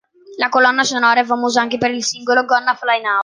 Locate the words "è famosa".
1.19-1.61